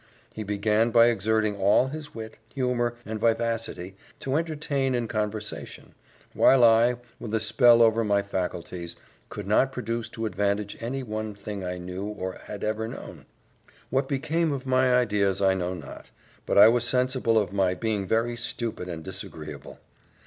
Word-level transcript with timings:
He 0.33 0.41
began 0.41 0.89
by 0.89 1.09
exerting 1.09 1.57
all 1.61 1.89
his 1.89 2.15
wit, 2.15 2.39
humour, 2.55 2.95
and 3.05 3.19
vivacity, 3.19 3.95
to 4.21 4.35
entertain 4.35 4.95
in 4.95 5.07
conversation; 5.07 5.93
while 6.33 6.63
I, 6.63 6.95
with 7.19 7.35
a 7.35 7.39
spell 7.39 7.83
over 7.83 8.03
my 8.03 8.23
faculties, 8.23 8.95
could 9.29 9.45
not 9.45 9.71
produce 9.71 10.09
to 10.09 10.25
advantage 10.25 10.75
any 10.81 11.03
one 11.03 11.35
thing 11.35 11.63
I 11.63 11.77
knew 11.77 12.05
or 12.07 12.39
had 12.45 12.63
ever 12.63 12.87
known. 12.87 13.27
What 13.91 14.09
became 14.09 14.51
of 14.51 14.65
my 14.65 14.91
ideas 14.91 15.39
I 15.39 15.53
know 15.53 15.75
not, 15.75 16.07
but 16.47 16.57
I 16.57 16.67
was 16.67 16.83
sensible 16.83 17.37
of 17.37 17.53
my 17.53 17.75
being 17.75 18.07
very 18.07 18.35
stupid 18.35 18.89
and 18.89 19.03
disagreeable. 19.03 19.79